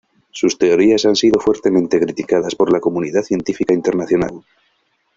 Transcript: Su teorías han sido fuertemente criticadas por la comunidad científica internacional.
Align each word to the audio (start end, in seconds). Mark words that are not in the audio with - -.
Su 0.31 0.47
teorías 0.49 1.05
han 1.05 1.15
sido 1.15 1.39
fuertemente 1.39 1.99
criticadas 1.99 2.55
por 2.55 2.73
la 2.73 2.79
comunidad 2.79 3.21
científica 3.21 3.75
internacional. 3.75 4.31